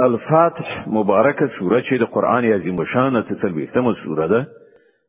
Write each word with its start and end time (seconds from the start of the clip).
الفتح 0.00 0.84
مبارکه 0.86 1.46
سوره 1.58 1.80
چې 1.80 2.00
د 2.00 2.04
قران 2.04 2.44
عظیم 2.44 2.84
شان 2.84 3.22
ته 3.22 3.34
څلويختمه 3.42 3.92
سوره 4.04 4.26
ده 4.26 4.46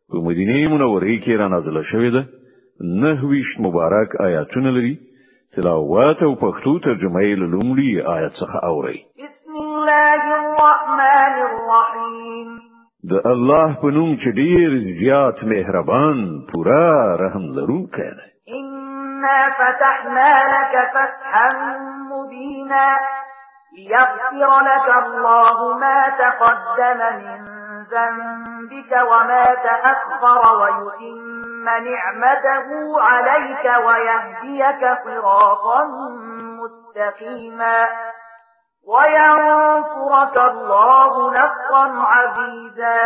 په 0.10 0.18
مدینه 0.28 0.70
منوره 0.74 1.18
کې 1.24 1.40
را 1.40 1.48
نازله 1.48 1.82
شوې 1.92 2.12
ده. 2.16 2.24
نه 3.02 3.26
ویش 3.30 3.60
مبارک 3.60 4.22
آیاتونه 4.22 4.72
لري. 4.72 4.96
تلاوت 5.56 6.24
او 6.24 6.36
پښتو 6.36 6.74
ترجمه 6.84 7.22
یې 7.22 7.36
لومړی 7.54 7.92
آیت 8.16 8.34
څخه 8.42 8.58
اوري 8.70 9.00
بسم 9.24 9.54
الله 9.66 10.22
الرحمن 10.40 11.36
الرحیم. 11.50 12.50
د 13.12 13.14
الله 13.34 13.78
په 13.82 13.88
نوم 13.98 14.16
چې 14.22 14.30
ډیر 14.42 14.76
زیات 15.00 15.44
مهربان 15.52 16.18
پورا 16.52 16.88
رحم 17.24 17.46
لرونکی 17.58 18.10
دی. 18.18 18.28
إنا 18.60 19.38
فتحنا 19.60 20.32
لك 20.54 20.74
فتحا 20.96 21.50
مبينا 22.12 22.88
ليغفر 23.76 24.52
لك 24.70 24.88
الله 25.06 25.78
ما 25.78 26.10
تقدم 26.10 27.00
من 27.24 27.40
ذنبك 27.92 28.92
وما 29.12 29.46
تأخر 29.68 30.42
ويتم 30.62 31.66
نعمته 31.66 32.68
عليك 33.02 33.66
ويهديك 33.86 34.82
صراطا 35.06 35.80
مستقيما. 36.62 37.80
وينصرك 38.88 40.38
الله 40.38 41.32
نصرا 41.32 41.86
عزيزا. 42.12 43.00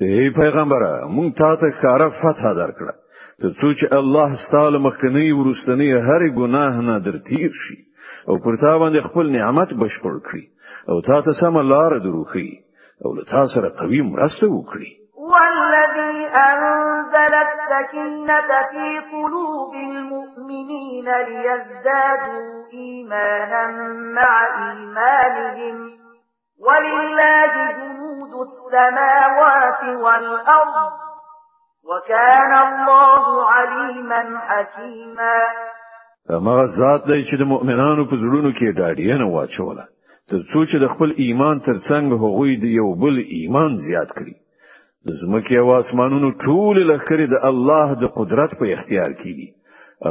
ای 0.00 0.30
پیغمبره 0.30 1.06
مونږ 1.06 1.32
تاسو 1.38 1.66
ښکارا 1.70 2.08
فتح 2.22 2.44
درکړه. 2.60 2.94
ترڅو 3.42 3.68
چې 3.78 3.94
الله 3.94 4.36
ستاسو 4.46 4.78
مخکنی 4.78 5.32
ورستنی 5.32 5.92
هر 5.92 6.22
ګناه 6.38 6.74
نه 6.88 6.98
در 6.98 7.18
تیر 7.28 7.50
شي. 7.62 7.91
او 8.28 8.38
پر 8.38 8.56
تا 8.56 8.78
باندې 8.78 9.00
خپل 9.08 9.30
نعمت 9.36 9.68
بشپړ 9.68 10.14
کړي 10.28 10.44
او 10.88 11.00
تاسو 11.00 11.32
سم 11.40 11.60
لار 11.60 11.98
دروښيي 11.98 12.50
او 13.04 13.14
له 13.14 13.24
تاسو 13.30 13.54
سره 13.54 13.68
قوي 13.80 14.02
مرسته 14.02 14.46
وکړي. 14.46 14.90
هو 15.32 15.63
الذي 15.63 16.26
أنزل 16.26 17.34
السكينة 17.34 18.50
في 18.70 18.98
قلوب 19.12 19.74
المؤمنين 19.74 21.08
ليزدادوا 21.28 22.64
إيمانا 22.72 23.66
مع 24.18 24.32
إيمانهم. 24.62 25.76
ولله 26.66 27.72
جنود 27.72 28.32
السماوات 28.48 29.82
والأرض 30.04 30.92
وكان 31.90 32.52
الله 32.66 33.50
عليما 33.50 34.38
حكيما. 34.38 35.36
اما 36.30 36.66
ذات 36.78 37.06
دی 37.06 37.22
چې 37.28 37.34
د 37.38 37.42
مؤمنانو 37.52 38.04
په 38.10 38.16
زړونو 38.16 38.50
کې 38.58 38.76
ډاډینه 38.78 39.26
واچوله. 39.34 39.84
ترڅو 40.30 40.60
چې 40.70 40.76
د 40.82 40.86
خپل 40.92 41.10
ایمان 41.24 41.56
ترڅنګ 41.68 42.06
هغوی 42.24 42.56
د 42.56 42.64
یو 42.64 42.94
بل 43.02 43.18
ایمان 43.38 43.78
زیات 43.86 44.10
کړي. 44.18 44.34
د 45.06 45.08
زمکه 45.20 45.58
او 45.62 45.72
اسمانونو 45.82 46.28
ټول 46.44 46.76
لخرې 46.90 47.26
د 47.30 47.36
الله 47.50 47.94
د 48.02 48.04
قدرت 48.18 48.50
په 48.58 48.64
اختیار 48.74 49.10
کې 49.20 49.32
دي. 49.38 49.48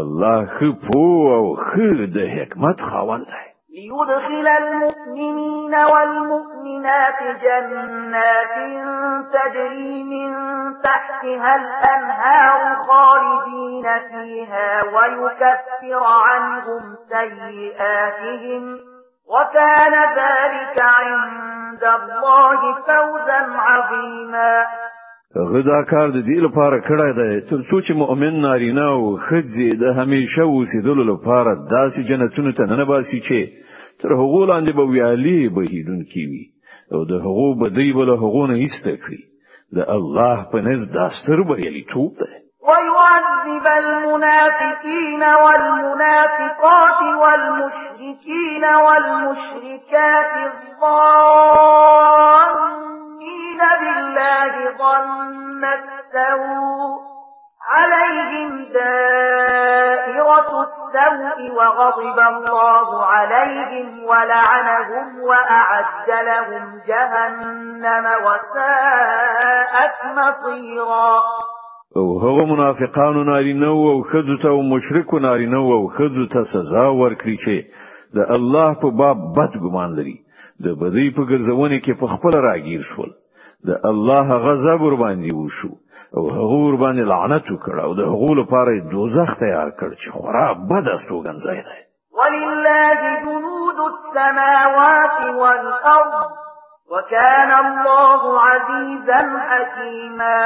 الله 0.01 0.39
خپو 0.57 1.07
او 1.37 1.45
خیر 1.55 2.05
د 2.17 2.19
حکمت 2.35 2.77
خاوند 2.89 3.25
دی. 3.31 3.47
ليدخل 3.75 4.47
المؤمنين 4.47 5.73
والمؤمنات 5.91 7.19
جنات 7.43 8.55
تجري 9.35 10.03
من 10.03 10.31
تحتها 10.83 11.55
الأنهار 11.55 12.75
خالدين 12.87 13.85
فيها 14.11 14.83
ويكفر 14.83 16.03
عنهم 16.03 16.95
سيئاتهم 17.09 18.79
وكان 19.33 19.93
ذلك 20.21 20.77
عند 20.79 21.83
الله 21.83 22.59
فوزا 22.87 23.41
عظيما. 23.67 24.65
دغه 25.35 25.81
کار 25.91 26.07
د 26.11 26.19
دې 26.27 26.37
لپاره 26.45 26.77
کړه 26.87 27.09
دی 27.19 27.33
تر 27.49 27.59
څو 27.69 27.77
چې 27.85 27.91
مؤمن 28.03 28.41
نارینه 28.45 28.85
او 28.95 29.17
ښځې 29.27 29.69
د 29.83 29.83
همیشه 29.99 30.41
اوسېدلو 30.43 31.03
لپاره 31.11 31.51
داسې 31.75 31.99
جنتونو 32.09 32.51
ته 32.57 32.63
ننباسي 32.65 33.19
چې 33.27 33.39
تر 34.01 34.11
هغو 34.21 34.41
لاندې 34.45 34.71
به 34.77 34.83
ویالي 34.91 35.49
بهیدونکي 35.55 36.01
وي 36.13 36.43
أو 36.93 37.01
د 37.11 37.13
هغو 37.25 37.47
بدی 37.63 37.89
بل 37.97 38.09
هغو 38.23 38.43
نه 38.51 38.55
ایسته 38.63 38.91
کړی 39.03 39.21
د 39.75 39.79
الله 39.95 40.37
په 40.51 40.57
نزد 40.67 40.89
داستر 40.99 41.37
بریالي 41.49 41.83
توپ 41.93 42.13
ده 42.21 42.29
ويعذب 42.69 43.67
المنافقين 43.67 45.23
والمنافقات 45.43 46.99
والمشركين 47.21 48.63
والمشركات 48.85 50.33
الظانين 50.49 51.61
بالله 53.81 54.53
ظن 54.81 55.63
السوء 55.79 57.10
عليهم 57.75 58.49
دائرة 58.73 60.51
السوء 60.67 61.39
وغضب 61.57 62.17
الله 62.33 63.05
عليهم 63.05 63.87
ولعنهم 64.09 65.07
وأعد 65.29 66.09
لهم 66.29 66.65
جهنم 66.87 68.05
وساءت 68.25 69.97
مصيرا. 70.19 71.11
أو 71.97 72.19
هغه 72.19 72.45
منافقانو 72.45 73.23
نارینه 73.23 73.67
أو 73.67 74.03
خځو 74.03 74.41
ته 74.41 74.49
أو 74.49 74.61
مشرکو 74.61 75.19
نارینه 75.19 75.57
أو 75.57 75.87
خځو 75.87 76.25
ته 76.33 76.43
سزا 76.53 76.85
ورکړي 76.89 77.35
چې 77.45 77.55
د 78.15 78.19
الله 78.35 78.73
په 78.81 78.89
باب 78.89 79.17
بد 79.37 79.51
ګمان 79.63 79.95
لري. 79.97 80.17
د 80.63 80.67
بدی 80.81 81.07
په 81.17 81.21
ګرځونه 81.31 81.77
کې 81.83 81.93
په 82.01 82.07
خپل 82.13 82.33
راګیر 82.47 82.81
شول. 82.91 83.11
د 83.67 83.69
الله 83.91 84.27
غضب 84.45 84.81
ور 84.81 84.95
باندې 85.03 85.31
وشو. 85.33 85.73
او 86.17 86.23
هغه 86.37 86.57
ور 86.65 86.75
باندې 86.83 87.03
لعنت 87.13 87.45
وکړ. 87.51 87.75
او 87.85 87.91
د 87.99 88.01
هغه 88.11 88.31
لپاره 88.41 88.71
دوزخ 88.91 89.29
تیار 89.43 89.69
کړ 89.79 89.89
چې 90.01 90.07
خورا 90.15 90.47
بد 90.53 90.85
استوګن 90.95 91.37
ځای 91.45 91.59
دی. 91.67 91.81
ولله 92.17 92.93
جنود 93.25 93.79
السماوات 93.91 95.17
والأرض 95.41 96.31
وكان 96.91 97.51
الله 97.65 98.21
عزيزا 98.47 99.21
حكيما. 99.49 100.39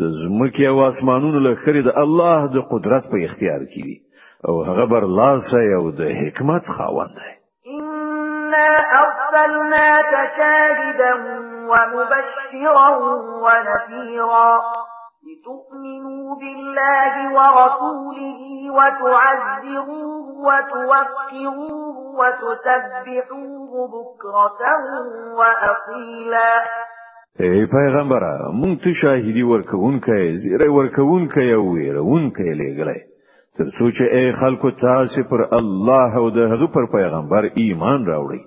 د 0.00 0.02
زمکه 0.20 0.68
او 0.68 0.86
اسمانونو 0.86 1.38
له 1.46 1.54
خري 1.64 1.82
د 1.82 1.90
الله 2.04 2.46
د 2.54 2.58
قدرت 2.72 3.04
په 3.10 3.16
اختیار 3.26 3.62
کې 3.72 3.82
دي 3.86 3.96
او 4.48 4.54
هغه 4.68 4.84
بر 4.92 5.04
لاسه 5.20 5.60
او 5.78 5.90
د 5.90 6.02
حکمت 6.20 6.64
خاوند 6.76 7.14
دی. 7.18 7.32
إنا 7.76 8.70
أرسلناك 9.02 10.12
شاهدا 10.36 11.12
ومبشرا 11.70 12.88
ونذيرا. 13.44 14.52
لتؤمنوا 15.28 16.36
بالله 16.40 17.14
ورسوله 17.36 18.40
وتعزروه 18.76 19.88
وتوقروه 20.46 21.96
وتسبحوه 22.18 23.72
بكرة 23.94 24.60
وأصيلا. 25.38 26.52
ای 27.40 27.66
پیغمبره 27.66 28.32
مونږ 28.60 28.74
ته 28.84 28.92
شاهدی 29.00 29.42
ورکوونکې 29.42 30.38
زیری 30.42 30.68
ورکوونکې 30.68 31.54
أو 31.56 31.64
ویرونکې 31.74 32.50
لګلې 32.60 33.00
تر 33.58 33.66
څو 33.76 33.84
چې 33.96 34.40
خلکو 34.40 34.70
تاسو 34.70 35.22
پر 35.30 35.40
الله 35.60 36.16
أو 36.22 36.30
د 36.30 36.66
پر 36.74 36.86
پیغمبر 36.96 37.42
ایمان 37.62 38.06
راوړئ 38.06 38.42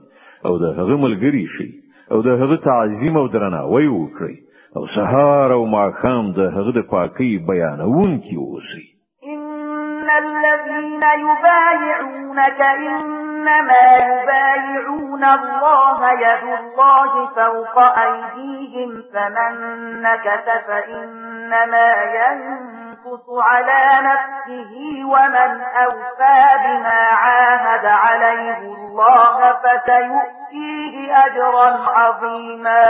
أو 0.46 0.54
د 0.64 0.92
ملګری 1.06 1.46
شئ. 1.56 1.70
أو 2.12 2.22
د 2.22 2.28
هغه 2.42 2.56
تعظیم 2.56 3.18
أو 3.18 3.28
درناوی 3.28 3.88
وکړئ. 3.88 4.36
أو 4.78 4.84
سهار 4.96 5.52
أو 5.58 5.66
ماښام 5.66 6.24
د 6.38 6.40
هغه 6.56 6.72
د 6.78 6.82
پاکۍ 6.92 7.32
بیانونکي 7.50 8.36
اوسئ. 8.36 8.86
إن 9.34 10.10
الذين 10.24 11.04
يبايعونك 11.28 12.60
إنما 12.62 13.86
يبايعون 14.12 15.24
الله 15.24 16.00
يد 16.26 16.44
الله 16.60 17.12
فوق 17.38 17.78
أيديهم 18.08 18.92
فمن 19.14 19.54
نكث 20.02 20.46
فإنما 20.68 21.88
ينكث 22.20 22.81
على 23.20 24.08
نفسه 24.08 25.06
ومن 25.06 25.52
أوفى 25.86 26.42
بما 26.64 27.02
عاهد 27.24 27.86
عليه 27.86 28.58
الله 28.58 29.38
فسيؤتيه 29.64 31.16
أجرا 31.26 31.70
عظيما. 31.98 32.84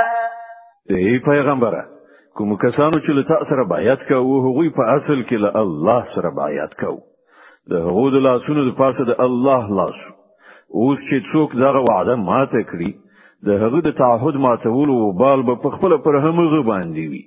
ای 0.89 1.19
پیغمبره 1.19 1.85
کوم 2.35 2.55
کسانو 2.57 2.99
چې 2.99 3.09
له 3.09 3.23
تاسو 3.23 3.45
سره 3.45 3.63
بیعت 3.63 4.07
کوي 4.07 4.37
هغوی 4.47 4.69
په 4.69 4.83
اصل 4.95 5.23
کې 5.23 5.33
له 5.33 5.55
الله 5.55 6.03
سره 6.15 6.29
بیعت 6.29 6.73
کوي 6.83 7.01
د 7.71 7.73
هغو 7.87 8.09
د 8.09 8.23
لاسونو 8.27 8.65
د 8.69 8.77
پاسه 8.77 9.05
د 9.09 9.21
الله 9.27 9.77
لاس 9.79 9.99
اوس 10.73 10.99
چې 11.09 11.17
څوک 11.33 11.55
دغه 11.63 11.81
وعده 11.89 12.15
ماته 12.15 12.63
کړی 12.71 12.91
د 13.49 13.49
هغه 13.63 13.81
د 13.87 13.97
تعهد 14.01 14.35
ماتولو 14.45 14.95
وبال 15.01 15.43
به 15.49 15.55
په 15.65 15.69
خپل 15.77 15.97
پر 16.07 16.15
همغه 16.25 16.61
باندې 16.63 17.05
وي. 17.11 17.23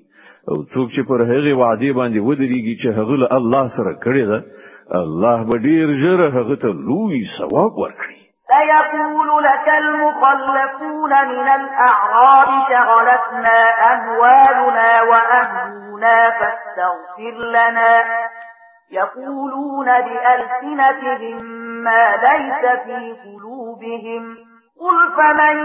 او 0.49 0.57
څوک 0.73 0.89
چې 0.95 1.03
پر 1.09 1.21
هغه 1.23 1.53
وعده 1.61 1.93
باندې 1.99 2.21
ودرېږي 2.27 2.75
چې 2.83 2.89
هغه 2.99 3.15
له 3.23 3.29
الله 3.39 3.65
سره 3.77 3.93
کړی 4.05 4.25
ده 4.31 4.39
الله 5.03 5.39
به 5.49 5.57
ډیر 5.59 5.87
ژر 6.01 6.21
هغه 6.37 6.57
ته 6.63 6.69
لوی 6.89 7.21
ثواب 7.39 7.73
ورکړي. 7.83 8.21
سيقول 8.53 9.45
لك 9.45 9.69
المخلفون 9.69 11.13
من 11.29 11.49
الأعراب 11.61 12.49
شغلتنا 12.71 13.59
أموالنا 13.93 15.03
وأهلنا 15.03 16.31
فاستغفر 16.39 17.37
لنا. 17.57 18.05
يقولون 18.91 19.89
بألسنتهم 20.07 21.45
ما 21.85 22.05
ليس 22.27 22.63
في 22.85 23.01
قلوبهم. 23.25 24.25
قل 24.81 24.99
فمن 25.17 25.57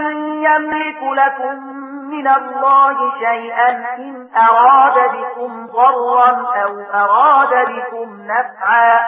يملك 0.48 1.00
لكم 1.02 1.79
من 2.14 2.26
الله 2.38 2.96
شيئا 3.24 3.70
إن 4.06 4.14
أراد 4.46 4.96
بكم 5.16 5.66
ضرا 5.66 6.30
أو 6.64 6.72
أراد 7.02 7.52
بكم 7.72 8.08
نفعا. 8.32 8.98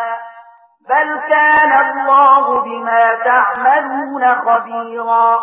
بل 0.91 1.09
كان 1.31 1.73
الله 1.85 2.45
بما 2.65 3.05
تعملون 3.25 4.25
خبيرا. 4.45 5.39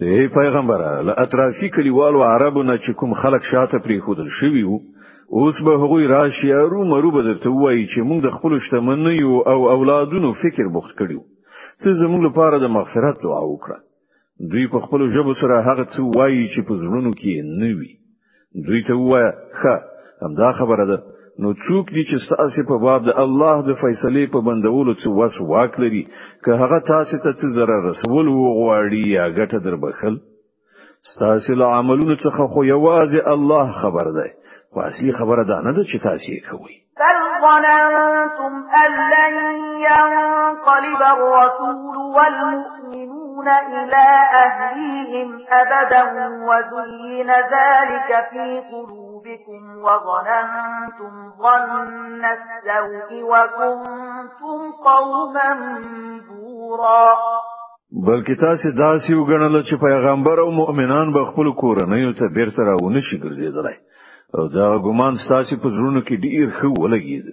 ای 0.00 0.28
پیغمبره 0.28 1.00
له 1.00 1.12
اطرافي 1.12 1.68
کلیوالو 1.76 2.22
عربو 2.22 2.62
نه 2.62 2.76
چې 2.78 2.90
کوم 2.98 3.14
خلک 3.14 3.42
شاته 3.50 3.78
پری 3.78 4.00
خودل 4.00 4.28
شوی 4.40 4.62
وو 4.62 4.78
اوس 5.30 5.54
به 5.64 5.70
هغوی 5.70 6.06
راشي 6.06 6.52
ارومرو 6.52 7.10
به 7.10 7.22
درته 7.22 7.50
وایي 7.50 7.86
چې 7.86 7.98
موږ 8.08 8.22
د 8.22 8.30
خپل 8.36 8.58
شتمنیو 8.58 9.40
او 9.52 9.70
اولادونو 9.76 10.32
فکر 10.42 10.68
بوخت 10.74 10.96
کړي 10.98 11.13
وو 11.13 11.20
ته 11.82 11.90
زموږ 12.02 12.20
لپاره 12.28 12.58
د 12.58 12.66
مغفرت 12.76 13.16
دعا 13.22 13.42
وکړه. 13.46 13.78
دوی 14.40 14.66
په 14.68 14.78
خپل 14.84 15.00
ژبه 15.14 15.34
سره 15.40 15.62
هغه 15.68 15.84
څه 15.84 16.00
وایي 16.16 16.46
چې 16.54 16.60
په 16.68 16.74
زړونو 16.82 17.10
کې 17.20 17.42
نه 17.60 17.70
وي. 17.78 17.92
دوی 18.66 18.82
ته 18.86 18.94
وایي 18.94 19.32
ښه 19.60 19.74
همدا 20.22 20.52
خبره 20.52 20.84
ده. 20.90 20.98
نو 21.42 21.48
څوک 21.66 21.90
دي 21.94 22.02
چې 22.08 22.16
ستاسو 22.26 22.62
په 22.70 22.76
باب 22.84 23.00
د 23.06 23.16
الله 23.24 23.56
د 23.68 23.70
فیصلې 23.82 24.24
په 24.34 24.40
بندولو 24.46 24.94
څه 24.94 25.08
وس 25.18 25.40
واک 25.40 25.80
لري 25.82 26.02
که 26.44 26.50
هغه 26.62 26.78
تاسو 26.92 27.18
ته 27.24 27.30
څه 27.38 27.46
ضرر 27.56 27.80
رسول 27.90 28.28
وغواړي 28.28 29.02
یا 29.16 29.26
ګټه 29.38 29.58
دربخښل 29.66 30.14
ستاسو 31.14 31.54
له 31.60 31.66
عملونو 31.78 32.16
څخه 32.16 32.42
خو 32.52 32.64
یوازې 32.64 33.20
الله 33.34 33.66
خبر 33.82 34.12
ده 34.18 34.26
خو 34.70 34.80
اصلي 34.80 35.12
خبره 35.18 35.42
ده 35.50 35.60
نه 35.66 35.84
چې 35.84 36.02
تاسو 36.06 36.26
یې 36.32 36.40
کوي 36.50 36.83
بل 37.00 37.16
ظننتم 37.44 38.52
أن 38.82 38.90
لن 39.14 39.34
ينقلب 39.88 41.00
الرسول 41.16 41.96
والمؤمنون 42.16 43.48
إلى 43.48 44.06
أهليهم 44.44 45.28
أبدا 45.60 46.02
وزين 46.48 47.30
ذلك 47.30 48.10
في 48.30 48.60
قلوبهم 48.70 49.04
بكم 49.24 49.62
وظننتم 49.86 51.12
ظن 51.42 52.24
السوء 52.36 53.10
وكنتم 53.32 54.58
قوما 54.88 55.50
بورا. 56.28 57.14
بلکې 58.06 58.34
تاسو 58.44 58.68
داسې 58.84 59.10
وګڼل 59.18 59.56
چې 59.68 59.74
پیغمبر 59.86 60.36
أو 60.44 60.50
مؤمنان 60.60 61.12
به 61.16 61.24
خپل 61.30 61.50
کورنۍ 61.62 62.02
ته 62.18 62.26
بیرته 62.36 62.62
راونه 62.70 63.00
شي 63.08 63.16
ګرځیدلای 63.24 63.76
او 64.36 64.44
دا 64.56 64.68
ګمان 64.86 65.14
تاسو 65.28 65.60
په 65.62 65.68
زړونو 65.76 66.00
کې 66.06 66.14
ډیر 66.26 66.46
ښه 66.56 66.68
ولګید 66.82 67.26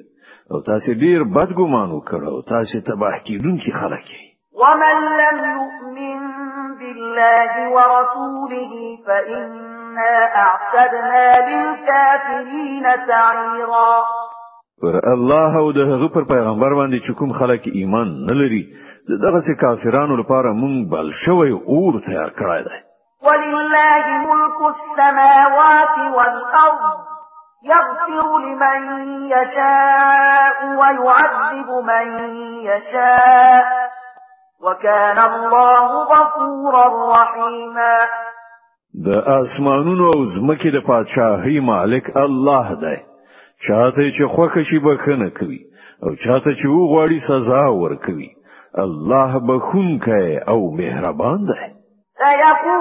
او 0.51 0.57
تاسو 0.69 0.89
ډیر 1.03 1.19
بد 1.35 1.49
ګمان 1.59 1.89
وکړ 1.91 2.21
او 2.31 2.37
تاسو 2.53 2.81
تباه 2.87 3.17
کیدونکي 3.27 3.71
خلک 3.79 4.05
یې. 4.13 4.23
ومن 4.61 4.97
لم 5.21 5.37
يؤمن 5.57 6.21
بالله 6.79 7.53
ورسوله 7.75 8.73
فإن 9.05 9.71
إنا 9.91 10.35
أعتدنا 10.35 11.25
للكافرين 11.49 12.83
سعيرا. 13.07 14.03
پر 14.81 14.95
الله 15.13 15.57
او 15.57 15.71
د 15.71 15.77
هغه 15.77 16.07
پر 16.13 16.23
پیغمبر 16.23 16.73
باندې 16.73 16.99
چې 17.05 17.11
کوم 17.17 17.31
خلک 17.39 17.67
ایمان 17.79 18.13
نه 18.29 18.35
لري 18.41 18.61
دغسې 19.25 19.53
کافرانو 19.63 20.15
لپاره 20.21 20.53
مونږ 20.61 20.89
بل 20.93 21.11
شوی 21.25 21.51
اور 21.51 21.99
تیار 22.07 22.31
کړی 22.39 22.61
دی 22.67 22.79
ولله 23.25 24.05
ملك 24.27 24.59
السماوات 24.75 25.95
والأرض 26.15 26.97
يغفر 27.63 28.27
لمن 28.39 28.81
يشاء 29.27 30.57
ويعذب 30.79 31.69
من 31.91 32.07
يشاء 32.69 33.65
وكان 34.63 35.19
الله 35.19 36.03
غفورا 36.03 36.87
رحيما. 37.13 37.95
د 39.05 39.09
آسمانونو 39.39 40.05
او 40.13 40.25
زمکې 40.35 40.69
د 40.73 40.79
پادشاهي 40.87 41.59
مالک 41.59 42.05
الله 42.15 42.67
دی. 42.83 42.97
چاته 43.67 44.03
چې 44.15 44.23
خوښ 44.35 44.53
شي 44.69 44.79
بخنه 44.79 45.29
کوي 45.39 45.61
أو 46.03 46.15
چاته 46.23 46.51
چې 46.59 46.65
وغواړي 46.75 47.19
سزا 47.27 47.63
ورکوي. 47.83 48.29
الله 48.85 49.39
بخونکی 49.49 50.27
أو 50.47 50.59
مهربان 50.71 51.39
دی. 51.49 51.81
سيقول 52.21 52.80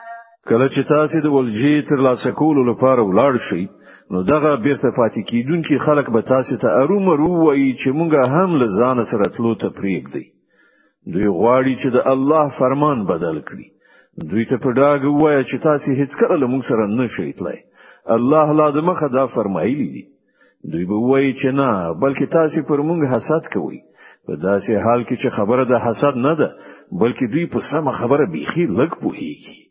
کله 0.49 0.67
چې 0.73 0.81
تاسو 0.93 1.21
د 1.23 1.27
ولجې 1.37 1.87
تر 1.89 1.99
لاسه 2.07 2.31
کولو 2.41 2.61
لپاره 2.71 3.01
ولاړ 3.09 3.33
شئ 3.49 3.63
نو 4.13 4.21
دغه 4.29 4.51
بیرته 4.65 4.89
پاتې 4.99 5.21
کیدونکي 5.31 5.77
خلک 5.85 6.09
به 6.15 6.21
تاسو 6.29 6.57
ته 6.63 6.67
ارومرو 6.83 7.31
وایي 7.41 7.73
چې 7.81 7.89
مونږه 7.99 8.21
هم 8.35 8.61
له 8.61 8.67
ځان 8.79 9.03
سره 9.11 9.33
تلو 9.35 9.53
ته 9.63 9.69
پریږدي 9.77 10.25
دوی 11.13 11.27
غواړي 11.27 11.73
چې 11.81 11.87
د 11.95 11.97
الله 12.13 12.57
فرمان 12.59 13.05
بدل 13.11 13.37
کړي. 13.49 13.67
دوی 14.31 14.45
ته 14.49 14.57
په 14.63 14.73
ډاګ 14.79 15.01
وایي 15.21 15.43
چې 15.43 15.63
تاسو 15.67 15.97
هیڅ 16.01 16.11
کله 16.21 16.35
له 16.41 16.47
موږ 16.51 16.63
سره 16.71 16.87
نه 16.97 17.07
شئ 17.15 17.31
تلای. 17.37 17.59
الله 18.17 18.57
لازمه 18.61 18.93
خدا 19.01 19.25
فرمایلی 19.37 19.87
دي. 19.93 20.03
دوی 20.71 20.85
به 20.91 20.97
وایي 21.09 21.33
چې 21.33 21.49
نه 21.59 21.69
بلکې 22.03 22.33
تاسو 22.37 22.67
پر 22.69 22.79
موږ 22.89 22.99
حسد 23.13 23.49
کوئ. 23.53 23.79
په 24.25 24.33
داسې 24.47 24.71
حال 24.85 25.01
کې 25.03 25.15
چې 25.21 25.29
خبره 25.37 25.63
د 25.71 25.73
حسد 25.85 26.15
نه 26.27 26.33
ده 26.39 26.49
بلکې 27.01 27.25
دوی 27.33 27.45
په 27.53 27.59
سمه 27.71 27.91
خبره 27.99 28.31
بيخي 28.33 28.65
لګ 28.79 28.91
پوهیږي 29.03 29.70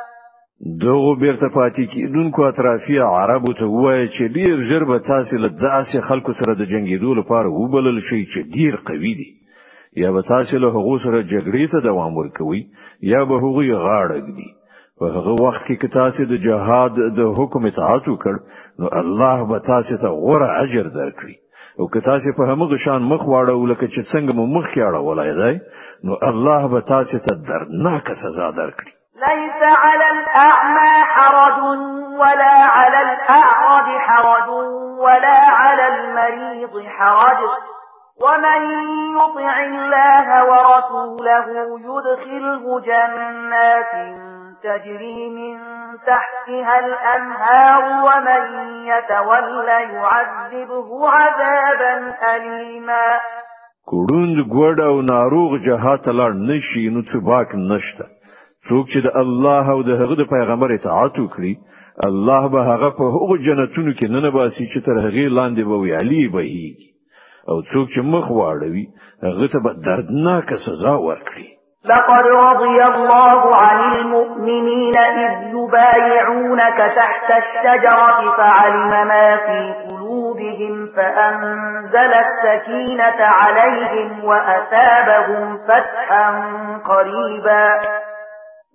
دغه 0.61 1.15
بیرته 1.19 1.47
پاتې 1.49 1.85
کیدونکو 1.91 2.43
اطرافي 2.45 2.97
عربو 2.99 3.53
ته 3.59 3.65
وایي 3.65 4.07
چې 4.07 4.33
ډیر 4.33 4.59
ژر 4.69 4.83
به 4.89 4.99
تاسو 5.07 5.37
له 5.37 5.49
ځاسې 5.49 6.01
خلکو 6.09 6.33
سره 6.39 6.53
د 6.59 6.69
جنگیدو 6.73 7.13
لپاره 7.19 7.49
وبلل 7.53 7.97
شي 8.09 8.19
چې 8.25 8.39
ډیر 8.57 8.75
قوي 8.89 9.13
دي. 9.21 9.29
یا 10.03 10.11
به 10.17 10.21
تاسو 10.27 10.59
له 10.65 10.69
هغو 10.75 10.97
سره 11.05 11.23
جګړې 11.31 11.71
ته 11.71 11.79
دوام 11.87 12.13
ورکوي 12.17 12.61
یا 13.13 13.23
به 13.25 13.41
هغوی 13.45 13.73
غاړه 13.85 14.17
ږدي 14.27 14.49
په 14.99 15.05
هغه 15.15 15.33
وخت 15.41 15.65
کې 15.67 15.75
که 15.81 15.87
تاسو 15.97 16.29
د 16.35 16.43
جهاد 16.45 17.03
د 17.17 17.33
حکم 17.41 17.65
اطاعت 17.71 18.13
وکړ 18.13 18.35
نو 18.79 18.93
الله 19.01 19.49
به 19.53 19.59
تاسو 19.71 19.99
ته 20.05 20.15
غوره 20.21 20.53
اجر 20.61 20.93
درکړي. 20.99 21.35
او 21.79 21.87
که 21.93 21.99
تاسو 22.11 22.37
په 22.37 22.53
همغه 22.53 22.83
شان 22.85 23.11
مخ 23.11 23.21
واړو 23.27 23.69
لکه 23.73 23.85
چې 23.87 24.01
څنګه 24.11 24.33
مخکې 24.55 24.65
اړولی 24.75 25.31
دی 25.43 25.53
نو 26.05 26.23
الله 26.31 26.73
به 26.73 26.89
تاسو 26.95 27.27
ته 27.27 27.31
درناکه 27.51 28.13
سزا 28.23 28.55
درکړي 28.63 29.00
ليس 29.27 29.61
على 29.61 30.07
الأعمى 30.09 31.03
حرج 31.03 31.59
ولا 32.21 32.55
على 32.75 33.01
الأعرج 33.01 33.87
حرج 33.97 34.49
ولا 34.99 35.39
على 35.59 35.87
المريض 35.87 36.85
حرج. 36.87 37.39
ومن 38.23 38.61
يطع 39.17 39.59
الله 39.59 40.27
ورسوله 40.49 41.47
يدخله 41.89 42.79
جنات 42.79 43.93
تجري 44.63 45.29
من 45.29 45.59
تحتها 46.09 46.79
الأنهار 46.79 47.83
ومن 48.07 48.43
يتولى 48.85 49.79
يعذبه 49.93 51.09
عذابا 51.09 52.13
أليما. 52.35 53.19
که 53.85 54.07
ړوند 54.07 54.37
ګوډ 54.55 54.77
او 54.89 55.01
ناروغ 55.01 55.51
جهاد 55.67 56.05
لاړ 56.09 56.31
نشي 56.49 56.89
نو 56.89 57.01
څه 57.01 57.17
باک 57.29 57.55
نشته 57.55 58.20
څوک 58.69 58.85
چې 58.91 58.99
د 59.05 59.07
الله 59.23 59.65
او 59.75 59.79
د 59.89 59.91
هغه 60.01 60.15
د 60.21 60.23
پیغمبر 60.33 60.73
اطاعت 60.73 61.15
وکړي 61.19 61.53
الله 62.09 62.47
به 62.53 62.61
هغه 62.71 62.89
په 62.97 63.03
هغو 63.15 63.37
جنتونو 63.47 63.91
کې 63.93 64.07
ننباسي 64.15 64.65
چې 64.71 64.79
تر 64.85 64.95
هغه 65.05 65.25
لاندې 65.37 65.63
به 65.69 65.77
ویالې 65.81 66.23
بهيږي 66.35 66.89
او 67.49 67.57
څوک 67.61 67.85
چې 67.93 68.01
مخ 68.13 68.25
واړوي 68.31 68.85
هغه 69.27 69.47
ته 69.53 69.59
به 69.63 69.71
دردناک 69.87 70.53
سزا 70.65 70.93
ورکړي. 71.07 71.49
لقد 71.85 72.25
رضي 72.27 72.83
الله 72.83 73.55
عن 73.55 73.79
المؤمنين 73.95 74.97
إذ 74.97 75.33
يبايعونك 75.53 76.77
تحت 76.95 77.31
الشجرة 77.37 78.37
فعلم 78.37 78.89
ما 79.07 79.37
في 79.45 79.59
قلوبهم 79.89 80.75
فأنزل 80.95 82.13
السكينة 82.25 83.19
عليهم 83.19 84.25
وأثابهم 84.25 85.57
فتحا 85.67 86.27
قريبا 86.91 87.69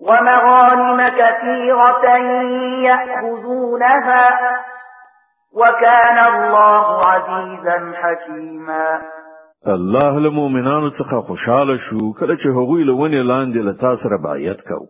ومغانم 0.01 1.09
كثيرة 1.09 2.07
يأخذونها 2.89 4.27
وكان 5.53 6.19
الله 6.33 7.05
عزيزا 7.05 7.93
حكيما. 8.03 9.01
الله 9.67 10.19
له 10.19 10.31
مؤمنانو 10.31 10.91
څخه 10.91 11.27
خوشاله 11.29 11.77
شو 11.77 12.13
کله 12.13 12.37
چې 12.37 12.49
هغوی 12.59 12.85
له 12.85 12.93
ونې 12.93 13.23
لاندې 13.31 13.61
له 13.69 13.73
تاسو 13.73 14.09
بیعت 14.23 14.61
کو 14.69 14.87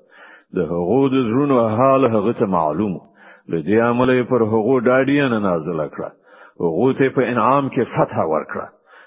د 0.56 0.58
هغو 0.72 1.08
د 1.08 1.16
زړونو 1.28 1.56
حال 1.76 2.04
هغه 2.04 2.32
ته 2.32 2.46
معلوم 2.46 2.94
له 3.48 3.62
دې 3.62 3.78
عمله 3.88 4.24
پر 4.30 4.42
هغو 4.42 4.80
ډاډیان 4.80 5.32
نازل 5.48 5.88
کړه. 5.94 6.10
هغه 6.60 6.92
ته 6.98 7.14
په 7.16 7.22
انعام 7.32 7.68
کې 7.68 7.82
فتح 7.94 8.18
ورکړه. 8.34 8.66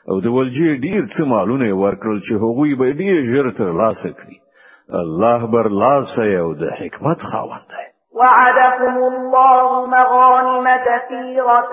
او 0.10 0.22
د 0.26 0.28
ولجی 0.36 0.70
ډیر 0.86 1.02
څه 1.14 1.22
مالونه 1.34 1.66
ورکړل 1.84 2.20
چې 2.28 2.34
هغوی 2.44 2.76
به 2.80 2.88
ډیر 3.02 3.16
ژر 3.32 3.52
تر 3.58 3.70
لاسه 3.82 4.10
کړي 4.20 4.38
الله 4.94 5.46
بر 5.46 5.68
أو 6.42 6.54
د 6.54 6.64
حکمت 6.80 7.22
خاوند 7.32 7.66
دی. 7.70 7.90
وعدكم 8.20 8.98
الله 8.98 9.86
مغانم 9.86 10.68
كثيرة 10.86 11.72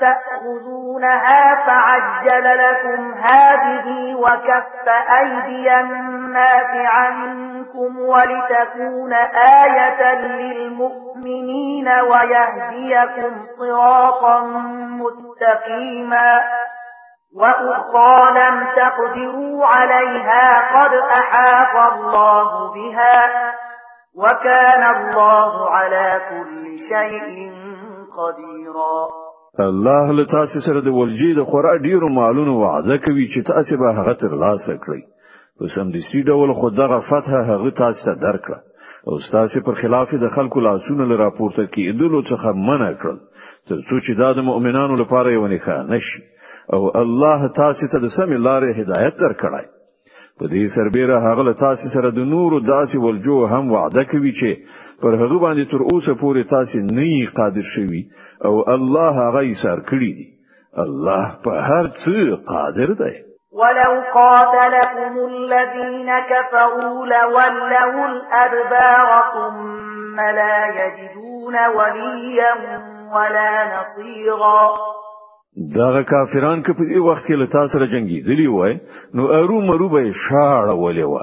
تأخذونها 0.00 1.66
فعجل 1.66 2.44
لكم 2.58 3.12
هذه 3.14 4.14
وكف 4.14 4.88
أيدي 5.20 5.80
الناس 5.80 6.72
عنكم 6.76 7.98
ولتكون 7.98 9.12
آية 9.62 10.14
للمؤمنين 10.20 11.88
ويهديكم 11.88 13.32
صراطا 13.58 14.40
مستقيما. 15.00 16.40
وأخرى 17.40 18.16
لم 18.40 18.56
تقدروا 18.80 19.66
عليها 19.66 20.46
قد 20.76 20.92
أحاط 20.94 21.74
الله 21.92 22.50
بها 22.74 23.18
وكان 24.14 24.82
الله 24.96 25.70
على 25.70 26.20
كل 26.30 26.64
شيء 26.90 27.52
قديرا. 28.18 28.98
الله 29.60 30.12
له 30.12 30.24
تاسو 30.24 30.60
سره 30.66 30.80
د 30.80 30.88
ولجی 30.88 31.34
د 31.34 31.44
خورا 31.50 31.76
ډیرو 31.76 32.08
مالونو 32.08 32.60
وعده 32.60 32.96
کوي 33.04 33.26
چې 33.32 33.46
تاسو 33.52 33.76
به 33.80 33.92
هغه 33.98 34.12
تر 34.22 34.32
لاسه 34.44 34.76
کړئ. 34.84 35.02
په 35.58 35.64
سمدستي 35.74 36.22
ډول 36.22 36.54
خو 36.60 36.79
دغه 36.79 36.98
فتح 37.10 37.32
هغه 37.50 37.70
تاسو 37.70 38.04
ته 38.06 38.14
درکړه. 38.26 38.58
او 39.08 39.18
تاسو 39.32 39.60
پر 39.66 39.74
خلاف 39.80 40.14
د 40.22 40.28
خلکو 40.36 40.60
لاسونه 40.60 41.04
له 41.10 41.18
راپورته 41.18 41.66
کیدلو 41.74 42.22
څخه 42.30 42.48
منع 42.68 42.88
کړل 43.02 43.18
تر 43.68 43.78
څو 43.88 43.96
چې 44.06 44.18
دا 44.20 44.32
د 44.38 44.46
مؤمنانو 44.48 44.96
لپاره 45.02 45.34
یوه 45.34 45.46
نښه 45.52 45.76
شي 45.92 46.22
او 46.74 46.82
الله 47.02 47.48
تاسو 47.62 47.88
ته 47.92 47.98
د 48.04 48.06
سم 48.16 48.30
لارې 48.46 48.78
هدایت 48.80 49.14
درکړای 49.24 49.66
په 50.38 50.44
دې 50.52 50.64
سربېره 50.76 51.16
هغه 51.26 51.52
تاسو 51.64 51.84
سره 51.94 52.08
د 52.10 52.20
نورو 52.34 52.60
داسې 52.60 52.96
ولجو 53.04 53.38
هم 53.52 53.72
وعده 53.74 54.04
کوي 54.12 54.32
چې 54.40 54.50
پر 55.02 55.12
هغه 55.20 55.38
باندې 55.44 55.70
تر 55.72 55.82
اوسه 55.92 56.14
پورې 56.22 56.50
تاسو 56.54 56.78
نه 56.78 57.30
قادر 57.38 57.66
شوي 57.74 58.02
او 58.46 58.54
الله 58.74 59.12
هغه 59.22 59.40
ایسار 59.48 59.78
کړی 59.90 60.10
دی 60.18 60.28
الله 60.84 61.26
په 61.44 61.52
هر 61.68 61.86
څه 62.02 62.16
قادر 62.52 62.92
دی. 63.02 63.14
ولو 63.60 63.92
قاتلكم 64.14 65.14
الذين 65.32 66.10
كفروا 66.32 67.06
لولوا 67.06 68.06
الأدبار 68.12 69.08
ثم 69.34 70.16
لا 70.16 70.58
يجدون 70.80 71.56
وليا 71.76 72.52
ولا 73.14 73.52
نصيرا 73.74 74.95
دغه 75.56 76.02
کافران 76.02 76.62
که 76.62 76.72
په 76.72 76.84
دې 76.84 77.00
وخت 77.08 77.26
کې 77.26 77.34
له 77.40 77.46
تاسو 77.46 77.78
سره 77.78 77.86
جنگیدلی 77.92 78.46
وای 78.46 78.74
نو 79.14 79.28
ارومرو 79.36 79.88
به 79.88 80.12
شا 80.24 80.74
اړولې 80.82 81.06
و 81.12 81.16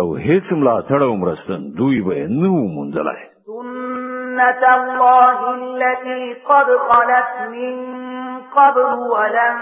او 0.00 0.16
هیڅ 0.16 0.46
ملاتړ 0.52 1.02
او 1.02 1.16
مرستندوی 1.16 2.00
به 2.06 2.28
نه 2.28 2.52
و 2.76 2.83
موندلای 2.83 3.22
سنت 3.48 4.62
الله 4.68 5.38
التي 5.54 6.22
قد 6.48 6.68
خلت 6.86 7.28
من 7.56 7.74
قبل 8.56 8.88
ولن 9.12 9.60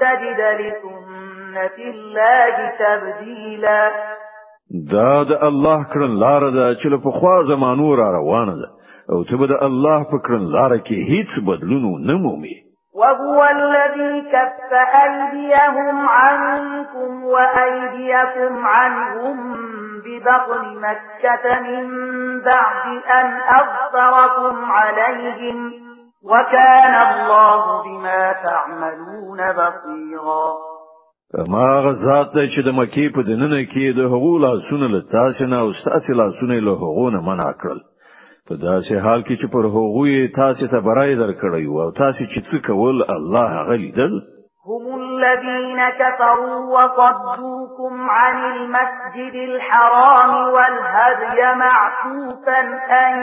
تجد 0.00 0.40
لسنت 0.60 1.78
الله 1.92 2.56
تبديلا. 2.82 3.92
دا 4.90 5.24
د 5.30 5.32
الله 5.50 5.84
کړنلار 5.92 6.50
ده 6.50 6.74
چې 6.74 7.02
په 7.04 7.10
خوا 7.10 7.42
زمانو 7.42 7.94
را 7.96 8.10
روانه 8.18 8.54
ده. 8.54 8.68
او 9.10 9.24
ته 9.24 9.36
به 9.36 9.46
د 9.46 9.64
الله 9.70 10.04
په 10.10 10.18
کړنلار 10.26 10.78
کې 10.78 10.96
هیڅ 11.10 11.44
بدلون 11.46 12.06
نه 12.06 12.18
مومي 12.26 12.71
وهو 12.94 13.44
الذي 13.44 14.20
كف 14.20 14.72
أيديهم 14.72 16.08
عنكم 16.08 17.24
وأيديكم 17.24 18.66
عنهم 18.66 19.36
ببطن 20.04 20.64
مكة 20.80 21.60
من 21.60 21.84
بعد 22.40 22.86
أن 23.20 23.26
أغفركم 23.60 24.64
عليهم 24.64 25.72
وكان 26.22 26.94
الله 26.94 27.82
بما 27.84 28.32
تعملون 28.32 29.38
بصيرا. 29.52 30.72
ما 31.48 31.80
غزات 31.80 32.34
چې 32.34 32.60
د 32.64 32.68
مکی 32.68 33.08
په 33.08 33.22
دننه 33.22 33.64
کې 33.64 33.96
د 33.96 34.00
هغو 34.12 34.38
لاسونه 34.38 34.86
له 34.94 35.00
تاسو 35.12 35.44
نه 35.44 35.60
أو 35.60 35.72
ستاسو 35.72 36.12
لاسونه 36.12 36.60
له 36.60 36.72
هغو 36.72 37.10
نه 37.10 37.20
منع 37.20 37.52
کړل. 37.52 37.91
په 38.48 38.54
داسې 38.66 38.94
حال 39.04 39.20
کې 39.26 39.34
چې 39.40 39.46
پر 39.54 39.64
هغوی 39.76 40.28
تاسو 40.40 40.64
ته 40.72 40.78
برای 40.88 41.12
درکړی 41.22 41.64
أو 41.82 41.90
تاسو 42.02 42.22
چې 42.32 42.40
څه 42.48 42.56
کول 42.68 42.96
الله 43.16 43.50
غلیدل 43.68 44.14
هم 44.70 44.84
الذين 45.02 45.80
كفروا 46.00 46.58
وصدوكم 46.74 48.10
عن 48.10 48.36
المسجد 48.44 49.34
الحرام 49.34 50.34
والهدي 50.54 51.40
معكوفا 51.64 52.60
أن 53.04 53.14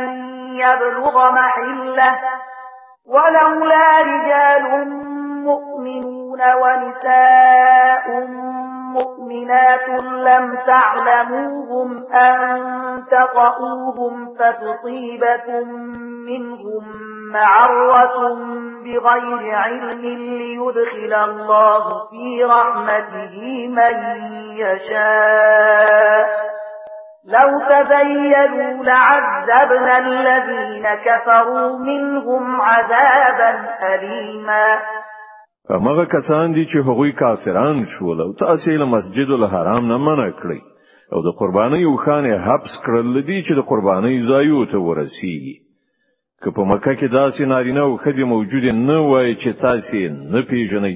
يبلغ 0.63 1.31
محلة 1.31 2.19
ولولا 3.05 4.01
رجال 4.01 4.87
مؤمنون 5.49 6.41
ونساء 6.61 8.05
مؤمنات 8.93 9.89
لم 10.13 10.57
تعلموهم 10.67 12.13
أن 12.13 12.59
تطؤوهم 13.05 14.35
فتصيبكم 14.39 15.67
منهم 16.25 16.83
معرة 17.33 18.33
بغير 18.83 19.55
علم 19.55 20.01
ليدخل 20.01 21.13
الله 21.13 21.83
في 22.09 22.43
رحمته 22.43 23.67
من 23.67 23.95
يشاء. 24.57 26.27
لو 27.25 27.59
تزيلوا 27.69 28.83
لعذبنا 28.83 29.97
الذين 29.97 30.87
كفروا 31.05 31.77
منهم 31.79 32.61
عذابا 32.61 33.69
أليما. 33.95 34.79
هغه 35.69 36.05
کسان 36.05 36.51
دي 36.51 36.65
چې 36.65 36.77
هغوی 36.85 37.11
کافران 37.11 37.85
شول 37.85 38.21
او 38.21 38.33
تاسو 38.33 38.71
له 38.71 38.85
مسجد 38.85 39.31
الحرام 39.31 39.87
نه 39.87 39.97
منع 39.97 40.29
کړی 40.29 40.61
او 41.13 41.21
د 41.27 41.35
قربانۍ 41.39 41.83
او 41.89 41.95
خانه 42.05 42.37
حبس 42.45 42.73
کړل 42.85 43.21
دي 43.27 43.41
چې 43.41 43.53
د 43.55 43.61
قربانۍ 43.71 44.15
ځایو 44.29 44.65
ته 44.71 44.77
ورسیږي. 44.77 45.55
که 46.41 46.49
په 46.55 46.63
مکه 46.71 46.93
کې 46.95 47.07
داسې 47.19 47.41
نارینه 47.53 47.81
او 47.81 47.97
خځې 47.97 48.25
موجود 48.33 48.65
نه 48.89 48.97
وای 49.09 49.35
چې 49.35 49.49
تاسو 49.65 50.01
نه 50.33 50.41
پیژنئ 50.49 50.95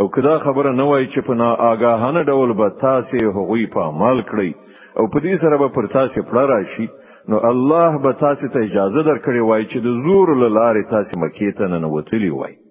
او 0.00 0.08
کدا 0.14 0.38
خبره 0.46 0.70
نه 0.80 0.84
وای 0.90 1.06
چې 1.06 1.20
په 1.26 1.34
ناآگاهانه 1.42 2.22
ډول 2.30 2.56
به 2.60 2.68
تاسو 2.86 3.34
هغوی 3.38 3.66
په 3.74 3.80
عمل 3.90 4.22
کړی 4.30 4.50
او 4.98 5.04
په 5.12 5.18
دې 5.24 5.34
سره 5.42 5.56
به 5.62 5.68
پر 5.76 5.86
تاسو 5.98 6.22
پړه 6.28 6.44
راشي 6.54 6.88
نو 7.28 7.36
الله 7.52 8.02
به 8.04 8.12
تاسو 8.24 8.48
ته 8.52 8.58
اجازه 8.68 9.02
درکړي 9.02 9.40
وای 9.44 9.64
چې 9.70 9.78
د 9.86 9.88
زور 10.04 10.28
لارې 10.58 10.90
تاسو 10.94 11.12
مکې 11.22 11.50
ته 11.58 11.64
نه 11.72 11.88
وتلی 11.94 12.30
وای 12.34 12.61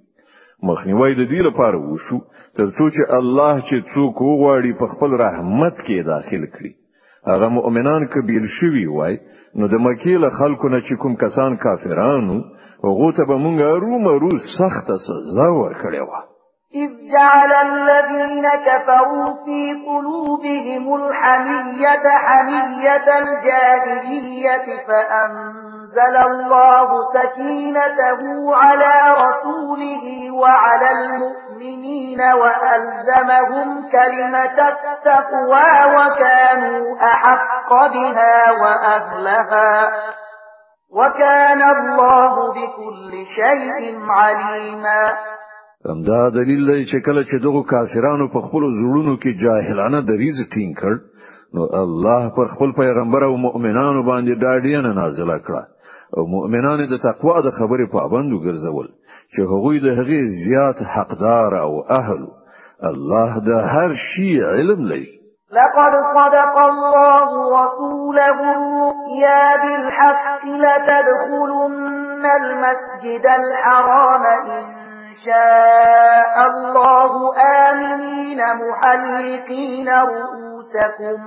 مخنیوي 0.69 1.13
د 1.15 1.23
دې 1.31 1.41
لپاره 1.47 1.77
وشو 1.77 2.19
ترڅو 2.57 2.85
چې 2.95 3.03
الله 3.19 3.53
چې 3.67 3.77
څوک 3.93 4.15
وغواړي 4.21 4.71
په 4.81 4.85
خپل 4.93 5.11
رحمت 5.25 5.75
کې 5.85 6.07
داخل 6.13 6.43
کړي. 6.55 6.71
هغه 7.31 7.47
مؤمنان 7.57 8.07
که 8.13 8.31
بېل 8.31 8.43
شوی 8.57 8.85
وای 8.87 9.15
نو 9.55 9.67
د 9.73 9.75
مکی 9.85 10.15
له 10.23 10.29
خلکو 10.39 10.69
نه 10.73 10.79
چې 10.81 10.93
کوم 11.01 11.15
کسان 11.23 11.57
کافرانو 11.63 12.37
هغه 12.83 13.09
ته 13.17 13.23
به 13.29 13.35
مونږ 13.43 13.67
ارومرو 13.85 14.31
سخت 14.59 14.87
سزا 15.07 15.47
ورکړې 15.61 16.01
و 16.09 16.11
إذ 16.83 16.91
جعل 17.13 17.51
الذين 17.51 18.45
كفروا 18.67 19.45
في 19.45 19.61
قلوبهم 19.87 20.85
الحمية 20.95 22.05
حمية 22.25 23.07
الجاهلية 23.23 24.67
فأنزل 25.91 26.17
الله 26.17 26.89
سكينته 27.13 28.55
على 28.55 28.95
رسوله 29.25 30.31
وعلى 30.31 30.89
المؤمنين 30.91 32.19
وألزمهم 32.19 33.89
كلمة 33.91 34.57
التقوى 34.71 35.71
وكانوا 35.95 36.95
أحق 37.01 37.69
بها 37.93 38.51
وأهلها. 38.51 39.91
وكان 40.91 41.61
الله 41.61 42.53
بكل 42.53 43.11
شيء 43.35 43.99
عليما. 44.09 45.13
همدا 45.89 46.29
دلیل 46.29 46.67
دی 46.67 46.85
چې 46.85 47.05
کله 47.05 47.23
چې 47.23 47.43
دغه 47.43 47.63
کافرانو 47.63 48.27
په 48.27 48.39
خپل 48.41 48.63
زړونو 48.79 49.17
کې 49.21 49.31
جاهلانه 49.43 50.01
دریز 50.01 50.37
ټینګ 50.53 50.73
کړ 50.81 50.93
نو 51.53 51.61
الله 51.83 52.29
پر 52.35 52.47
خپل 52.47 52.71
پیغمبر 52.71 53.23
او 53.23 53.35
مؤمنانو 53.37 54.03
باندې 54.03 54.39
ډاډینه 54.43 54.93
نازله 54.93 55.37
کړه. 55.47 55.80
او 56.17 56.25
مؤمنان 56.25 56.79
د 56.91 56.97
تقوا 57.03 57.37
د 57.41 57.49
خبرې 57.59 57.85
پابند 57.91 58.29
وګرځول 58.33 58.87
چې 59.33 59.41
هغوی 59.51 59.77
د 59.79 59.87
هغې 59.99 60.21
زیات 60.43 60.79
حقدار 60.93 61.51
او 61.65 61.73
اهل 61.99 62.21
الله 62.89 63.39
د 63.49 63.49
هر 63.73 63.91
شي 64.07 64.31
علم 64.43 64.81
لري. 64.91 65.11
لقد 65.51 65.93
صدق 66.15 66.55
الله 66.57 67.29
رسوله 67.59 68.39
الرؤيا 68.57 69.45
بالحق 69.63 70.43
لتدخلن 70.45 72.25
المسجد 72.41 73.25
الحرام 73.25 74.23
إن 74.57 74.65
شاء 75.25 76.35
الله. 76.51 77.11
آمنين 77.69 78.39
محلقين 78.63 79.89
رؤوسكم. 79.89 81.17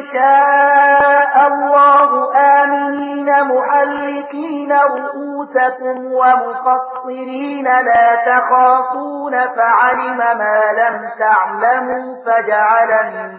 شاء 0.00 1.46
الله 1.46 2.10
آمنين 2.36 3.28
محلقين 3.52 4.72
رؤوسكم 4.72 5.96
ومقصرين 6.12 7.64
لا 7.64 8.06
تخافون 8.26 9.32
فعلم 9.32 10.18
ما 10.18 10.60
لم 10.80 10.96
تعلموا 11.18 12.24
فجعل 12.24 12.90
من 13.14 13.30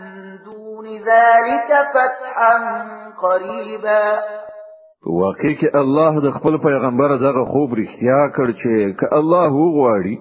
دون 0.46 0.86
ذلك 0.86 1.70
فتحا 1.94 2.56
قريبا. 3.22 4.24
واقع 5.06 5.50
کې 5.60 5.76
الله 5.76 6.20
د 6.26 6.32
خپل 6.36 6.58
پیغمبر 6.66 7.18
دغه 7.24 7.46
خوب 7.46 7.74
رښتیا 7.80 8.20
کړ 8.36 8.48
چې 8.62 8.96
که 9.00 9.14
الله 9.20 9.50
وغواړي 9.52 10.16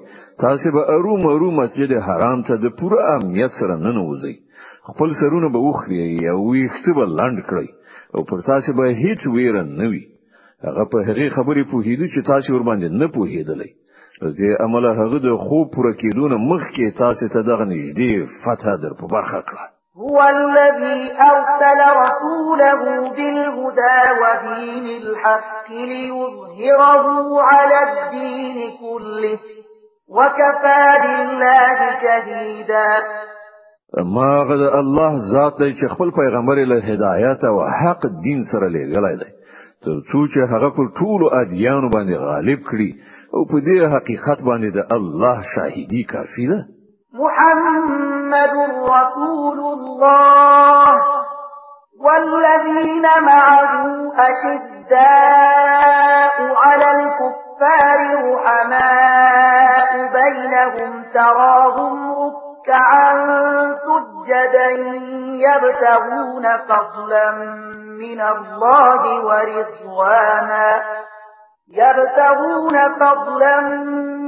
تاسو 0.45 0.73
به 0.77 0.83
ارومرو 0.95 1.61
مسجد 1.63 1.93
حرام 2.07 2.43
ته 2.49 2.57
د 2.65 2.75
پوره 2.81 3.05
امنیت 3.17 3.53
سره 3.61 3.77
ننوځي 3.85 4.35
خپل 4.89 5.09
سرونه 5.21 5.49
به 5.49 5.59
وخري 5.59 6.29
او 6.29 6.41
ویخته 6.53 6.93
به 6.97 7.05
لنډ 7.19 7.39
کړی 7.51 7.69
او 8.15 8.25
پر 8.31 8.41
تاسو 8.51 8.73
به 8.79 8.95
هیڅ 9.03 9.27
ویره 9.35 9.63
نه 9.63 9.87
وي. 9.91 10.05
هغه 10.67 10.85
په 10.93 10.99
هغه 11.09 11.29
خبرې 11.37 11.63
پوهیدو 11.71 12.07
چې 12.13 12.27
تاسو 12.33 12.55
ور 12.55 12.63
باندې 12.69 12.89
نه 13.01 13.07
پوهیدلې 13.15 13.71
دې 14.39 14.51
امله 14.65 14.91
هغه 15.01 15.19
د 15.27 15.29
خوب 15.45 15.67
پوره 15.75 15.93
کېدون 16.01 16.33
مخ 16.51 16.63
کې 16.75 16.99
تاسو 17.03 17.29
ته 17.35 17.41
دغه 17.51 17.65
نږدې 17.73 18.13
فتح 18.45 18.77
در 18.83 18.93
په 19.01 19.07
برخه 19.15 19.41
کړه. 19.49 19.65
هو 20.03 20.19
الذي 20.23 21.01
أرسل 21.31 21.81
رسوله 22.05 22.83
بالهدى 23.17 23.99
ودين 24.21 24.87
الحق 25.03 25.69
ليظهره 25.71 27.43
على 27.43 27.79
الدين 27.89 28.59
كله 28.81 29.39
وكفى 30.09 30.85
بالله 31.03 31.79
شهيدا 32.03 33.22
ما 34.01 34.45
غد 34.49 34.61
الله 34.75 35.13
ذات 35.33 35.59
دی 35.59 35.73
چې 35.75 35.95
خپل 35.95 36.11
پیغمبر 36.11 36.57
له 36.57 36.79
هدایت 36.93 37.45
او 37.45 37.57
حق 37.81 38.07
دین 38.25 38.43
سره 38.53 38.69
لګلای 38.69 39.17
دی. 39.17 39.31
تر 39.85 39.97
څو 40.11 40.21
چې 40.33 40.41
هغه 40.53 40.69
پر 40.77 40.87
ټولو 40.99 41.27
ادیانو 41.41 41.89
باندې 41.95 42.15
غالب 42.29 42.61
کړي 42.71 42.91
او 43.35 43.45
په 43.51 43.61
دې 43.67 43.79
حقیقت 43.95 44.39
باندې 44.49 44.69
د 44.77 44.79
الله 44.97 45.43
شاهدی 45.55 46.03
کافی 46.13 46.47
ده. 46.47 46.61
محمد 47.13 48.55
رسول 48.95 49.59
الله 49.75 51.03
والذين 52.05 53.07
معه 53.27 53.73
أشداء 54.31 54.95
على 56.57 56.89
الكفار 56.97 57.99
رحماء 58.33 59.91
بينهم 60.19 61.05
تراهم 61.15 62.12
ركعا 62.63 63.15
سجدا 63.75 64.71
يبتغون 65.47 66.57
فضلا 66.57 67.33
من 68.01 68.21
الله 68.21 69.25
ورضوانا 69.25 70.83
يبتغون 71.69 72.89
فضلا 72.99 73.61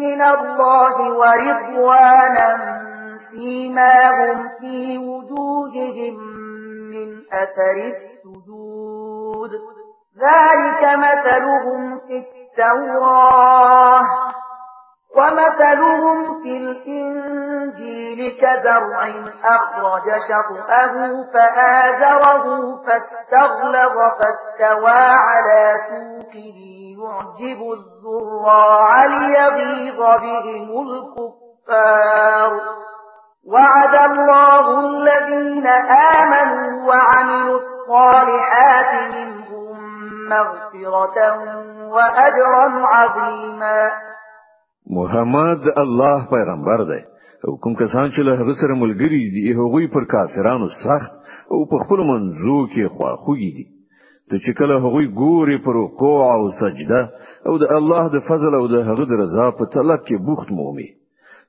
من 0.02 0.22
الله 0.22 1.12
ورضوانا 1.12 2.80
سيماهم 3.30 4.48
في 4.60 4.98
وجوههم 4.98 6.16
من 6.90 7.08
أثر 7.32 7.76
السجود. 7.94 9.50
ذلك 10.18 10.82
مثلهم 10.98 11.98
في 11.98 12.24
التوراة. 12.24 14.04
ومثلهم 15.16 16.42
في 16.42 16.56
الإنجيل 16.56 18.38
كزرع 18.40 19.08
أخرج 19.44 20.02
شطأه 20.28 20.94
فآزره 21.34 22.44
فاستغلظ 22.86 23.98
فاستوى 24.18 24.90
على 24.90 25.74
سوقه 25.88 26.58
يعجب 26.98 27.60
الزراع 27.72 29.04
ليغيظ 29.04 29.98
بهم 29.98 30.68
الكفار. 30.88 32.60
وعد 33.52 33.94
الله 34.10 34.80
الذين 34.80 35.66
آمنوا 36.16 36.88
وعملوا 36.88 37.58
الصالحات 37.60 39.12
منهم 39.12 39.78
مغفرة 40.28 41.18
وأجرا 41.88 42.86
عظيما. 42.86 43.92
محمد 44.90 45.60
الله 45.76 46.26
پیغمبر 46.30 46.84
دی. 46.84 47.02
او 47.44 47.56
کوم 47.56 47.74
کسان 47.74 48.10
چې 48.10 48.20
له 48.26 48.32
هغه 48.40 48.54
سره 48.60 48.74
ملګری 48.74 49.22
دي 49.34 49.52
هغوی 49.52 49.86
پر 49.86 50.04
کافرانو 50.04 50.68
سخت 50.68 51.12
او 51.50 51.64
په 51.70 51.76
خپل 51.84 51.98
منځو 52.10 52.58
کې 52.72 52.92
خواخوږي 52.96 53.50
دي. 53.56 53.66
ته 54.30 54.38
چې 54.38 54.52
کله 54.58 54.74
هغوی 54.84 55.06
ګوري 55.06 55.58
پر 55.64 55.74
رکوع 55.76 56.20
او 56.34 56.50
سجده 56.60 57.00
او 57.46 57.58
د 57.62 57.72
الله 57.78 58.04
د 58.14 58.24
فضل 58.28 58.54
او 58.60 58.66
د 58.74 58.84
هغه 58.88 59.16
رضا 59.22 59.50
په 59.50 59.64
طلب 59.74 60.00
کې 60.06 60.24
بوخت 60.26 60.52
مومي 60.58 60.88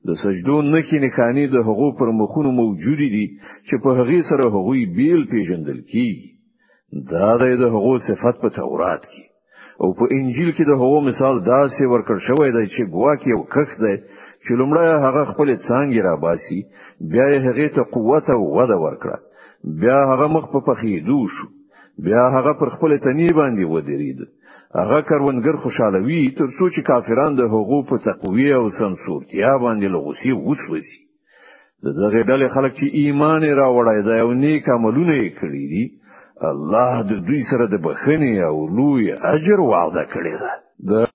د 0.08 0.10
سجدو 0.24 0.62
نکې 0.62 0.98
نکانی 1.06 1.46
د 1.48 1.64
هغو 1.68 1.92
پر 2.00 2.12
مخونو 2.20 2.52
موجود 2.62 3.00
دي 3.16 3.28
چې 3.68 3.76
په 3.84 3.90
هغه 4.00 4.20
سره 4.30 4.44
هغوی 4.56 4.86
بیل 4.98 5.24
پیژندل 5.32 5.80
کیږي 5.92 6.30
دا 7.12 7.32
د 7.62 7.64
هغو 7.76 7.94
صفات 8.08 8.36
په 8.44 8.50
تورات 8.58 9.08
کې 9.12 9.24
او 9.82 9.90
په 10.00 10.06
انجیل 10.18 10.50
کې 10.56 10.64
د 10.68 10.72
هغو 10.82 11.00
مثال 11.10 11.36
داسې 11.54 11.84
ورکړ 11.94 12.18
شوی 12.28 12.50
دی 12.56 12.66
چې 12.74 12.82
ګواکې 12.96 13.28
یو 13.34 13.42
کخ 13.54 13.70
دی 13.84 13.96
چې 14.44 14.52
لومړی 14.60 14.88
هغه 15.06 15.22
خپل 15.32 15.48
څانګې 15.68 16.00
را 16.08 16.16
باسي 16.24 16.60
بیا 17.12 17.26
یې 17.34 17.40
هغه 17.48 17.68
ته 17.76 17.82
قوت 17.96 18.26
او 18.36 18.42
وده 18.58 18.78
ورکړه. 18.86 19.18
بیا 19.82 20.00
هغه 20.12 20.28
مخ 20.36 20.46
په 20.54 20.60
پخېدو 20.68 21.20
شو. 21.36 21.48
بیا 22.06 22.24
هغه 22.36 22.54
پر 22.60 22.70
خپل 22.76 22.98
تنی 22.98 23.30
باندې 23.40 23.64
ودرید 23.74 24.20
هغه 24.80 25.00
کروندګر 25.10 25.56
خوشاله 25.64 26.00
وی 26.08 26.22
تر 26.38 26.48
څو 26.58 26.66
چې 26.74 26.82
کافران 26.90 27.36
د 27.36 27.42
حقوق 27.54 27.84
په 27.90 27.98
تقوی 28.08 28.48
او 28.54 28.70
سنسورتیا 28.80 29.54
باندې 29.64 29.94
لغوسی 29.96 30.32
وسوسي 30.32 31.00
دغه 31.84 32.24
ډلې 32.30 32.48
خلک 32.56 32.72
چې 32.80 32.86
ایمان 33.02 33.42
راوړای 33.62 34.02
دا 34.08 34.16
او 34.24 34.34
نیک 34.44 34.70
عملونه 34.76 35.14
یې 35.22 35.30
کړی 35.40 35.66
دي 35.72 35.84
الله 36.42 37.02
د 37.02 37.12
دوی 37.28 37.42
سره 37.52 37.68
د 37.68 37.76
بخښنې 37.78 38.34
او 38.48 38.68
لوی 38.68 39.12
اجر 39.12 39.60
وعده 39.62 40.04
کړی 40.14 40.36
ده 40.90 41.08